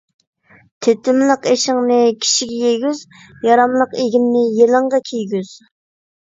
[0.85, 3.03] تېتىملىق ئېشىڭنى كىشىگە يېگۈز،
[3.49, 5.55] ياراملىق ئىگىننى يېلىڭغا كىيگۈز.